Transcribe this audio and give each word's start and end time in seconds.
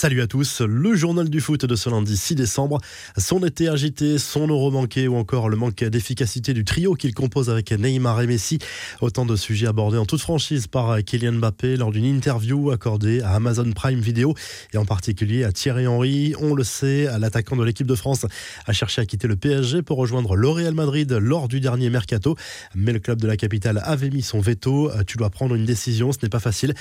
Salut 0.00 0.22
à 0.22 0.26
tous, 0.26 0.62
le 0.62 0.94
journal 0.94 1.28
du 1.28 1.42
foot 1.42 1.66
de 1.66 1.76
ce 1.76 1.90
lundi 1.90 2.16
6 2.16 2.34
décembre. 2.34 2.80
Son 3.18 3.44
été 3.44 3.68
agité, 3.68 4.16
son 4.16 4.48
euro 4.48 4.70
manqué 4.70 5.08
ou 5.08 5.16
encore 5.16 5.50
le 5.50 5.58
manque 5.58 5.84
d'efficacité 5.84 6.54
du 6.54 6.64
trio 6.64 6.94
qu'il 6.94 7.12
compose 7.12 7.50
avec 7.50 7.70
Neymar 7.70 8.22
et 8.22 8.26
Messi. 8.26 8.60
Autant 9.02 9.26
de 9.26 9.36
sujets 9.36 9.66
abordés 9.66 9.98
en 9.98 10.06
toute 10.06 10.22
franchise 10.22 10.68
par 10.68 11.04
Kylian 11.04 11.32
Mbappé 11.32 11.76
lors 11.76 11.90
d'une 11.90 12.06
interview 12.06 12.70
accordée 12.70 13.20
à 13.20 13.32
Amazon 13.32 13.70
Prime 13.72 14.00
Video 14.00 14.32
et 14.72 14.78
en 14.78 14.86
particulier 14.86 15.44
à 15.44 15.52
Thierry 15.52 15.86
Henry. 15.86 16.34
On 16.40 16.54
le 16.54 16.64
sait, 16.64 17.06
l'attaquant 17.18 17.56
de 17.56 17.64
l'équipe 17.64 17.86
de 17.86 17.94
France 17.94 18.24
a 18.64 18.72
cherché 18.72 19.02
à 19.02 19.04
quitter 19.04 19.28
le 19.28 19.36
PSG 19.36 19.82
pour 19.82 19.98
rejoindre 19.98 20.34
le 20.34 20.48
Real 20.48 20.72
Madrid 20.72 21.12
lors 21.12 21.46
du 21.46 21.60
dernier 21.60 21.90
mercato. 21.90 22.36
Mais 22.74 22.94
le 22.94 23.00
club 23.00 23.20
de 23.20 23.26
la 23.26 23.36
capitale 23.36 23.82
avait 23.84 24.08
mis 24.08 24.22
son 24.22 24.40
veto. 24.40 24.90
Tu 25.06 25.18
dois 25.18 25.28
prendre 25.28 25.54
une 25.54 25.66
décision, 25.66 26.10
ce 26.10 26.20
n'est 26.22 26.30
pas 26.30 26.40
facile. 26.40 26.72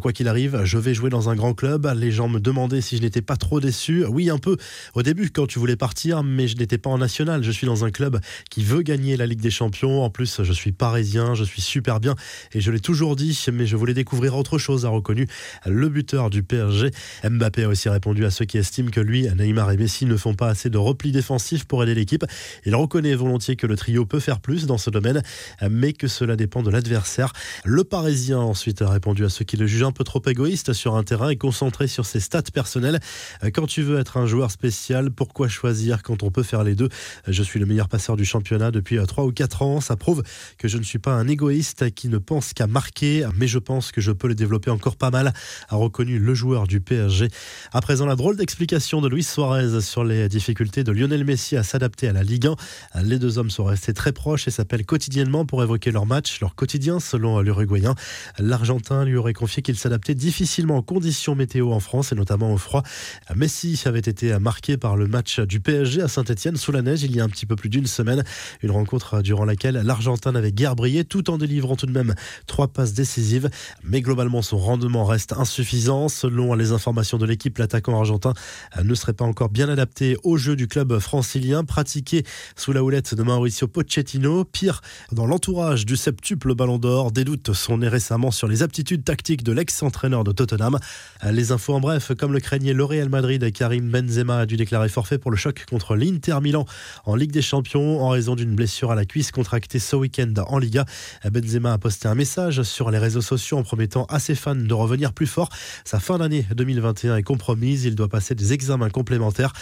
Quoi 0.00 0.12
qu'il 0.12 0.28
arrive, 0.28 0.60
je 0.62 0.78
vais 0.78 0.94
jouer 0.94 1.10
dans 1.10 1.28
un 1.28 1.34
grand 1.34 1.54
club. 1.54 1.92
Les 1.96 2.12
gens 2.12 2.28
me 2.28 2.38
demandent 2.38 2.67
si 2.80 2.96
je 2.96 3.02
n'étais 3.02 3.22
pas 3.22 3.36
trop 3.36 3.60
déçu. 3.60 4.04
Oui, 4.06 4.30
un 4.30 4.38
peu 4.38 4.56
au 4.94 5.02
début 5.02 5.30
quand 5.30 5.46
tu 5.46 5.58
voulais 5.58 5.76
partir, 5.76 6.22
mais 6.22 6.48
je 6.48 6.56
n'étais 6.56 6.78
pas 6.78 6.90
en 6.90 6.98
national. 6.98 7.42
Je 7.42 7.50
suis 7.50 7.66
dans 7.66 7.84
un 7.84 7.90
club 7.90 8.20
qui 8.50 8.62
veut 8.62 8.82
gagner 8.82 9.16
la 9.16 9.26
Ligue 9.26 9.40
des 9.40 9.50
Champions. 9.50 10.02
En 10.02 10.10
plus, 10.10 10.42
je 10.42 10.52
suis 10.52 10.72
parisien, 10.72 11.34
je 11.34 11.44
suis 11.44 11.62
super 11.62 12.00
bien 12.00 12.14
et 12.52 12.60
je 12.60 12.70
l'ai 12.70 12.80
toujours 12.80 13.16
dit, 13.16 13.38
mais 13.52 13.66
je 13.66 13.76
voulais 13.76 13.94
découvrir 13.94 14.36
autre 14.36 14.58
chose, 14.58 14.84
a 14.86 14.88
reconnu 14.88 15.26
le 15.66 15.88
buteur 15.88 16.30
du 16.30 16.42
PSG. 16.42 16.90
Mbappé 17.24 17.64
a 17.64 17.68
aussi 17.68 17.88
répondu 17.88 18.24
à 18.24 18.30
ceux 18.30 18.44
qui 18.44 18.58
estiment 18.58 18.90
que 18.90 19.00
lui, 19.00 19.26
Neymar 19.36 19.70
et 19.72 19.76
Messi 19.76 20.06
ne 20.06 20.16
font 20.16 20.34
pas 20.34 20.48
assez 20.48 20.70
de 20.70 20.78
repli 20.78 21.12
défensif 21.12 21.64
pour 21.64 21.82
aider 21.82 21.94
l'équipe. 21.94 22.24
Il 22.64 22.74
reconnaît 22.74 23.14
volontiers 23.14 23.56
que 23.56 23.66
le 23.66 23.76
trio 23.76 24.06
peut 24.06 24.20
faire 24.20 24.40
plus 24.40 24.66
dans 24.66 24.78
ce 24.78 24.90
domaine, 24.90 25.22
mais 25.70 25.92
que 25.92 26.08
cela 26.08 26.36
dépend 26.36 26.62
de 26.62 26.70
l'adversaire. 26.70 27.32
Le 27.64 27.84
Parisien 27.84 28.38
ensuite 28.38 28.82
a 28.82 28.90
répondu 28.90 29.24
à 29.24 29.28
ceux 29.28 29.44
qui 29.44 29.56
le 29.56 29.66
jugent 29.66 29.84
un 29.84 29.92
peu 29.92 30.04
trop 30.04 30.22
égoïste 30.26 30.72
sur 30.72 30.96
un 30.96 31.02
terrain 31.02 31.30
et 31.30 31.36
concentré 31.36 31.86
sur 31.86 32.06
ses 32.06 32.20
stats 32.20 32.42
personnel. 32.58 32.98
Euh, 33.44 33.50
quand 33.54 33.68
tu 33.68 33.82
veux 33.82 34.00
être 34.00 34.16
un 34.16 34.26
joueur 34.26 34.50
spécial, 34.50 35.12
pourquoi 35.12 35.46
choisir 35.46 36.02
quand 36.02 36.24
on 36.24 36.32
peut 36.32 36.42
faire 36.42 36.64
les 36.64 36.74
deux? 36.74 36.88
Euh, 37.28 37.32
Je 37.32 37.44
suis 37.44 37.60
le 37.60 37.66
meilleur 37.66 37.88
passeur 37.88 38.16
du 38.16 38.24
championnat 38.24 38.72
depuis 38.72 38.98
3 39.00 39.22
euh, 39.22 39.28
ou 39.28 39.32
4 39.32 39.62
ans. 39.62 39.80
Ça 39.80 39.94
prouve 39.94 40.24
que 40.58 40.66
je 40.66 40.76
ne 40.76 40.82
suis 40.82 40.98
pas 40.98 41.12
un 41.12 41.28
égoïste 41.28 41.94
qui 41.94 42.08
ne 42.08 42.18
pense 42.18 42.54
qu'à 42.54 42.66
marquer, 42.66 43.28
mais 43.36 43.46
je 43.46 43.60
pense 43.60 43.92
que 43.92 44.00
je 44.00 44.10
peux 44.10 44.26
le 44.26 44.34
développer 44.34 44.72
encore 44.72 44.96
pas 44.96 45.12
mal, 45.12 45.32
a 45.68 45.76
reconnu 45.76 46.18
le 46.18 46.34
joueur 46.34 46.66
du 46.66 46.80
PSG. 46.80 47.28
À 47.72 47.80
présent, 47.80 48.06
la 48.06 48.16
drôle 48.16 48.36
d'explication 48.36 49.00
de 49.00 49.08
Luis 49.08 49.22
Suarez 49.22 49.80
sur 49.80 50.02
les 50.02 50.28
difficultés 50.28 50.82
de 50.82 50.90
Lionel 50.90 51.24
Messi 51.24 51.56
à 51.56 51.62
s'adapter 51.62 52.08
à 52.08 52.12
la 52.12 52.24
Ligue 52.24 52.48
1. 52.94 53.02
Les 53.04 53.20
deux 53.20 53.38
hommes 53.38 53.50
sont 53.50 53.64
restés 53.64 53.92
très 53.92 54.10
proches 54.10 54.48
et 54.48 54.50
s'appellent 54.50 54.84
quotidiennement 54.84 55.46
pour 55.46 55.62
évoquer 55.62 55.92
leur 55.92 56.06
match, 56.06 56.40
leur 56.40 56.56
quotidien, 56.56 56.98
selon 56.98 57.38
l'Uruguayen. 57.38 57.94
L'Argentin 58.40 59.04
lui 59.04 59.16
aurait 59.16 59.32
confié 59.32 59.62
qu'il 59.62 59.76
s'adaptait 59.76 60.16
difficilement 60.16 60.78
aux 60.78 60.82
conditions 60.82 61.36
météo 61.36 61.72
en 61.72 61.80
France 61.80 62.12
et 62.12 62.14
notamment 62.14 62.47
au 62.52 62.58
froid. 62.58 62.82
Messi 63.34 63.80
avait 63.84 63.98
été 63.98 64.38
marqué 64.38 64.76
par 64.76 64.96
le 64.96 65.06
match 65.06 65.40
du 65.40 65.60
PSG 65.60 66.02
à 66.02 66.08
Saint-Etienne 66.08 66.56
sous 66.56 66.72
la 66.72 66.82
neige 66.82 67.02
il 67.02 67.14
y 67.14 67.20
a 67.20 67.24
un 67.24 67.28
petit 67.28 67.46
peu 67.46 67.56
plus 67.56 67.68
d'une 67.68 67.86
semaine. 67.86 68.24
Une 68.62 68.70
rencontre 68.70 69.22
durant 69.22 69.44
laquelle 69.44 69.80
l'Argentin 69.84 70.32
n'avait 70.32 70.52
guère 70.52 70.76
brillé 70.76 71.04
tout 71.04 71.30
en 71.30 71.38
délivrant 71.38 71.76
tout 71.76 71.86
de 71.86 71.92
même 71.92 72.14
trois 72.46 72.68
passes 72.68 72.94
décisives. 72.94 73.50
Mais 73.82 74.00
globalement, 74.00 74.42
son 74.42 74.58
rendement 74.58 75.04
reste 75.04 75.32
insuffisant. 75.32 76.08
Selon 76.08 76.54
les 76.54 76.72
informations 76.72 77.18
de 77.18 77.26
l'équipe, 77.26 77.58
l'attaquant 77.58 77.98
argentin 77.98 78.32
ne 78.82 78.94
serait 78.94 79.12
pas 79.12 79.24
encore 79.24 79.48
bien 79.48 79.68
adapté 79.68 80.16
au 80.24 80.36
jeu 80.36 80.56
du 80.56 80.68
club 80.68 80.98
francilien 80.98 81.64
pratiqué 81.64 82.24
sous 82.56 82.72
la 82.72 82.82
houlette 82.82 83.14
de 83.14 83.22
Mauricio 83.22 83.68
Pochettino. 83.68 84.44
Pire, 84.44 84.80
dans 85.12 85.26
l'entourage 85.26 85.86
du 85.86 85.96
septuple 85.96 86.54
ballon 86.54 86.78
d'or, 86.78 87.12
des 87.12 87.24
doutes 87.24 87.52
sont 87.52 87.78
nés 87.78 87.88
récemment 87.88 88.30
sur 88.30 88.48
les 88.48 88.62
aptitudes 88.62 89.04
tactiques 89.04 89.42
de 89.42 89.52
l'ex-entraîneur 89.52 90.24
de 90.24 90.32
Tottenham. 90.32 90.78
Les 91.30 91.52
infos 91.52 91.74
en 91.74 91.80
bref, 91.80 92.12
comme 92.18 92.32
le 92.32 92.37
craignait 92.38 92.72
le 92.72 92.84
Real 92.84 93.08
Madrid, 93.08 93.52
Karim 93.52 93.90
Benzema 93.90 94.38
a 94.38 94.46
dû 94.46 94.56
déclarer 94.56 94.88
forfait 94.88 95.18
pour 95.18 95.30
le 95.30 95.36
choc 95.36 95.64
contre 95.68 95.96
l'Inter 95.96 96.38
Milan 96.40 96.64
en 97.04 97.14
Ligue 97.14 97.32
des 97.32 97.42
Champions 97.42 98.02
en 98.02 98.08
raison 98.08 98.34
d'une 98.34 98.54
blessure 98.54 98.90
à 98.90 98.94
la 98.94 99.04
cuisse 99.04 99.30
contractée 99.30 99.78
ce 99.78 99.96
week-end 99.96 100.32
en 100.46 100.58
Liga. 100.58 100.84
Benzema 101.30 101.72
a 101.72 101.78
posté 101.78 102.08
un 102.08 102.14
message 102.14 102.62
sur 102.62 102.90
les 102.90 102.98
réseaux 102.98 103.20
sociaux 103.20 103.58
en 103.58 103.62
promettant 103.62 104.04
à 104.06 104.18
ses 104.18 104.34
fans 104.34 104.54
de 104.54 104.74
revenir 104.74 105.12
plus 105.12 105.26
fort. 105.26 105.48
Sa 105.84 106.00
fin 106.00 106.18
d'année 106.18 106.46
2021 106.54 107.16
est 107.16 107.22
compromise. 107.22 107.84
Il 107.84 107.94
doit 107.94 108.08
passer 108.08 108.34
des 108.34 108.52
examens 108.52 108.90
complémentaires. 108.90 109.52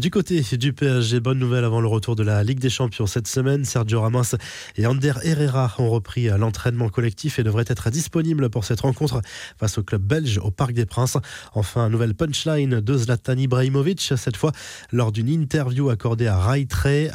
Du 0.00 0.10
côté 0.10 0.42
du 0.52 0.72
PSG, 0.72 1.20
bonne 1.20 1.38
nouvelle 1.38 1.64
avant 1.64 1.80
le 1.80 1.88
retour 1.88 2.16
de 2.16 2.22
la 2.22 2.42
Ligue 2.44 2.60
des 2.60 2.70
Champions 2.70 3.06
cette 3.06 3.28
semaine. 3.28 3.64
Sergio 3.64 4.00
Ramos 4.00 4.36
et 4.76 4.86
Ander 4.86 5.14
Herrera 5.22 5.74
ont 5.78 5.90
repris 5.90 6.28
l'entraînement 6.28 6.88
collectif 6.88 7.38
et 7.38 7.42
devraient 7.42 7.64
être 7.68 7.90
disponibles 7.90 8.50
pour 8.50 8.64
cette 8.64 8.80
rencontre 8.80 9.20
face 9.58 9.78
au 9.78 9.82
club 9.82 10.02
belge 10.02 10.38
au 10.38 10.50
Parc 10.50 10.72
des 10.72 10.86
Princes. 10.86 11.16
Enfin, 11.54 11.88
nouvelle 11.88 12.11
punchline 12.14 12.80
de 12.80 12.96
Zlatan 12.96 13.36
Ibrahimovic, 13.36 14.12
cette 14.16 14.36
fois 14.36 14.52
lors 14.92 15.12
d'une 15.12 15.28
interview 15.28 15.90
accordée 15.90 16.26
à 16.26 16.38
Rai 16.38 16.66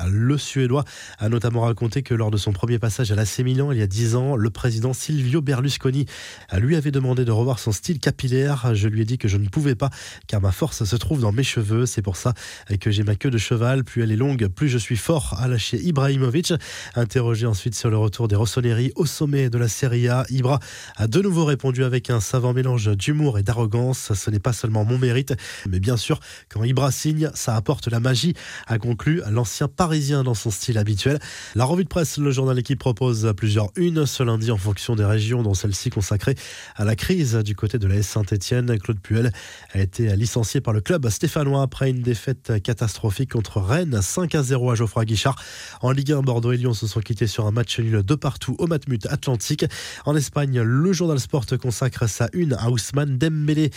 Le 0.09 0.37
Suédois 0.37 0.83
a 1.19 1.29
notamment 1.29 1.61
raconté 1.61 2.03
que 2.03 2.13
lors 2.13 2.31
de 2.31 2.37
son 2.37 2.51
premier 2.51 2.79
passage 2.79 3.11
à 3.11 3.15
l'AC 3.15 3.39
Milan 3.39 3.71
il 3.71 3.79
y 3.79 3.81
a 3.81 3.87
10 3.87 4.15
ans, 4.15 4.35
le 4.35 4.49
président 4.49 4.93
Silvio 4.93 5.41
Berlusconi 5.41 6.05
lui 6.57 6.75
avait 6.75 6.91
demandé 6.91 7.25
de 7.25 7.31
revoir 7.31 7.59
son 7.59 7.71
style 7.71 7.99
capillaire. 7.99 8.73
Je 8.73 8.87
lui 8.87 9.01
ai 9.01 9.05
dit 9.05 9.17
que 9.17 9.27
je 9.27 9.37
ne 9.37 9.47
pouvais 9.47 9.75
pas 9.75 9.89
car 10.27 10.41
ma 10.41 10.51
force 10.51 10.83
se 10.83 10.95
trouve 10.95 11.21
dans 11.21 11.31
mes 11.31 11.43
cheveux. 11.43 11.85
C'est 11.85 12.01
pour 12.01 12.15
ça 12.15 12.33
que 12.79 12.91
j'ai 12.91 13.03
ma 13.03 13.15
queue 13.15 13.29
de 13.29 13.37
cheval. 13.37 13.83
Plus 13.83 14.03
elle 14.03 14.11
est 14.11 14.17
longue, 14.17 14.47
plus 14.47 14.69
je 14.69 14.77
suis 14.77 14.97
fort, 14.97 15.35
a 15.39 15.47
lâché 15.47 15.77
Ibrahimovic. 15.77 16.53
Interrogé 16.95 17.45
ensuite 17.45 17.75
sur 17.75 17.89
le 17.89 17.97
retour 17.97 18.27
des 18.27 18.35
Rossoneri 18.35 18.91
au 18.95 19.05
sommet 19.05 19.49
de 19.49 19.57
la 19.57 19.67
Serie 19.67 20.07
A, 20.07 20.25
Ibra 20.29 20.59
a 20.95 21.07
de 21.07 21.21
nouveau 21.21 21.45
répondu 21.45 21.83
avec 21.83 22.09
un 22.09 22.19
savant 22.19 22.53
mélange 22.53 22.89
d'humour 22.95 23.39
et 23.39 23.43
d'arrogance. 23.43 24.13
Ce 24.13 24.29
n'est 24.29 24.39
pas 24.39 24.53
seulement 24.53 24.85
mon 24.87 24.97
mérite. 24.97 25.33
Mais 25.69 25.79
bien 25.79 25.97
sûr, 25.97 26.19
quand 26.49 26.63
Ibra 26.63 26.91
signe, 26.91 27.29
ça 27.33 27.55
apporte 27.55 27.87
la 27.87 27.99
magie, 27.99 28.33
a 28.65 28.79
conclu 28.79 29.21
l'ancien 29.29 29.67
parisien 29.67 30.23
dans 30.23 30.33
son 30.33 30.51
style 30.51 30.77
habituel. 30.77 31.19
La 31.55 31.65
revue 31.65 31.83
de 31.83 31.89
presse, 31.89 32.17
le 32.17 32.31
journal 32.31 32.57
Équipe 32.57 32.79
propose 32.79 33.33
plusieurs 33.35 33.69
unes 33.75 34.05
ce 34.05 34.23
lundi 34.23 34.51
en 34.51 34.57
fonction 34.57 34.95
des 34.95 35.05
régions, 35.05 35.43
dont 35.43 35.53
celle-ci 35.53 35.89
consacrée 35.89 36.35
à 36.75 36.85
la 36.85 36.95
crise 36.95 37.35
du 37.35 37.55
côté 37.55 37.77
de 37.77 37.87
la 37.87 38.01
Saint-Etienne. 38.01 38.77
Claude 38.79 38.99
Puel 38.99 39.31
a 39.73 39.79
été 39.79 40.15
licencié 40.15 40.61
par 40.61 40.73
le 40.73 40.81
club 40.81 41.09
stéphanois 41.09 41.61
après 41.61 41.89
une 41.89 42.01
défaite 42.01 42.61
catastrophique 42.63 43.31
contre 43.31 43.59
Rennes, 43.59 43.99
5 44.01 44.35
à 44.35 44.43
0 44.43 44.71
à 44.71 44.75
Geoffroy 44.75 45.05
Guichard. 45.05 45.35
En 45.81 45.91
Ligue 45.91 46.13
1, 46.13 46.21
Bordeaux 46.21 46.51
et 46.51 46.57
Lyon 46.57 46.73
se 46.73 46.87
sont 46.87 47.01
quittés 47.01 47.27
sur 47.27 47.45
un 47.45 47.51
match 47.51 47.79
nul 47.79 48.03
de 48.03 48.15
partout 48.15 48.55
au 48.59 48.67
Matmut 48.67 49.05
Atlantique. 49.07 49.65
En 50.05 50.15
Espagne, 50.15 50.61
le 50.61 50.93
journal 50.93 51.19
Sport 51.19 51.45
consacre 51.61 52.07
sa 52.07 52.29
une 52.33 52.53
à 52.53 52.69
Ousmane 52.69 53.17
Dembélé 53.17 53.71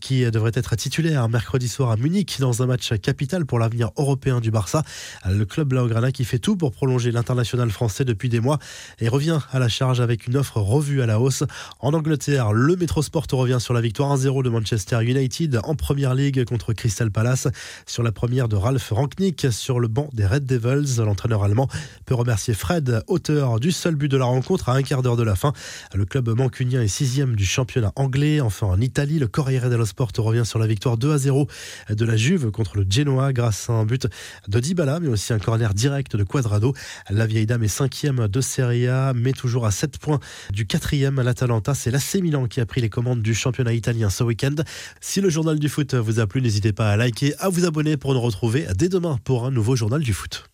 qui 0.00 0.28
devrait 0.30 0.52
être 0.56 0.76
titulaire 0.76 1.28
mercredi 1.28 1.68
soir 1.68 1.90
à 1.90 1.96
Munich 1.96 2.36
dans 2.40 2.62
un 2.62 2.66
match 2.66 2.92
capital 3.00 3.46
pour 3.46 3.58
l'avenir 3.58 3.90
européen 3.96 4.40
du 4.40 4.50
Barça. 4.50 4.82
Le 5.28 5.44
club 5.44 5.68
Blaugrana 5.68 6.12
qui 6.12 6.24
fait 6.24 6.38
tout 6.38 6.56
pour 6.56 6.72
prolonger 6.72 7.10
l'international 7.10 7.70
français 7.70 8.04
depuis 8.04 8.28
des 8.28 8.40
mois 8.40 8.58
et 9.00 9.08
revient 9.08 9.38
à 9.52 9.58
la 9.58 9.68
charge 9.68 10.00
avec 10.00 10.26
une 10.26 10.36
offre 10.36 10.58
revue 10.58 11.02
à 11.02 11.06
la 11.06 11.20
hausse. 11.20 11.44
En 11.80 11.94
Angleterre, 11.94 12.52
le 12.52 12.76
Metrosport 12.76 13.26
revient 13.32 13.58
sur 13.60 13.74
la 13.74 13.80
victoire 13.80 14.16
1-0 14.16 14.42
de 14.42 14.50
Manchester 14.50 15.02
United 15.02 15.60
en 15.64 15.74
première 15.74 16.14
ligue 16.14 16.44
contre 16.44 16.72
Crystal 16.72 17.10
Palace 17.10 17.48
sur 17.86 18.02
la 18.02 18.12
première 18.12 18.48
de 18.48 18.56
Ralph 18.56 18.90
Rangnick 18.90 19.46
sur 19.50 19.80
le 19.80 19.88
banc 19.88 20.08
des 20.12 20.26
Red 20.26 20.46
Devils. 20.46 21.02
L'entraîneur 21.02 21.42
allemand 21.42 21.68
peut 22.06 22.14
remercier 22.14 22.54
Fred, 22.54 23.02
auteur 23.08 23.60
du 23.60 23.72
seul 23.72 23.94
but 23.94 24.08
de 24.08 24.16
la 24.16 24.26
rencontre 24.26 24.68
à 24.68 24.74
un 24.74 24.82
quart 24.82 25.02
d'heure 25.02 25.16
de 25.16 25.22
la 25.22 25.34
fin. 25.34 25.52
Le 25.94 26.04
club 26.04 26.28
mancunien 26.28 26.82
est 26.82 26.88
sixième 26.88 27.36
du 27.36 27.44
championnat 27.44 27.92
anglais. 27.96 28.40
Enfin 28.40 28.66
en 28.66 28.80
Italie, 28.80 29.18
le 29.18 29.28
Corriere 29.28 29.70
dello 29.70 29.84
Sport 29.86 30.12
sur 30.44 30.58
la 30.58 30.66
victoire 30.66 30.96
2 30.96 31.12
à 31.12 31.18
0 31.18 31.48
de 31.90 32.04
la 32.04 32.16
Juve 32.16 32.50
contre 32.50 32.76
le 32.76 32.86
Genoa 32.88 33.32
grâce 33.32 33.68
à 33.70 33.72
un 33.72 33.84
but 33.84 34.06
de 34.48 34.60
Dybala, 34.60 35.00
mais 35.00 35.08
aussi 35.08 35.32
un 35.32 35.38
corner 35.38 35.74
direct 35.74 36.16
de 36.16 36.24
Quadrado. 36.24 36.74
La 37.10 37.26
vieille 37.26 37.46
dame 37.46 37.64
est 37.64 37.68
cinquième 37.68 38.28
de 38.28 38.40
Serie 38.40 38.88
A, 38.88 39.12
mais 39.14 39.32
toujours 39.32 39.66
à 39.66 39.70
7 39.70 39.98
points 39.98 40.20
du 40.52 40.66
quatrième. 40.66 41.20
L'Atalanta, 41.20 41.74
c'est 41.74 41.90
l'AC 41.90 42.16
Milan 42.22 42.46
qui 42.46 42.60
a 42.60 42.66
pris 42.66 42.80
les 42.80 42.88
commandes 42.88 43.22
du 43.22 43.34
championnat 43.34 43.72
italien 43.72 44.10
ce 44.10 44.24
week-end. 44.24 44.54
Si 45.00 45.20
le 45.20 45.30
journal 45.30 45.58
du 45.58 45.68
foot 45.68 45.94
vous 45.94 46.20
a 46.20 46.26
plu, 46.26 46.40
n'hésitez 46.40 46.72
pas 46.72 46.90
à 46.90 46.96
liker, 46.96 47.34
à 47.38 47.48
vous 47.48 47.64
abonner 47.64 47.96
pour 47.96 48.14
nous 48.14 48.20
retrouver 48.20 48.66
dès 48.76 48.88
demain 48.88 49.18
pour 49.24 49.46
un 49.46 49.50
nouveau 49.50 49.76
journal 49.76 50.02
du 50.02 50.12
foot. 50.12 50.48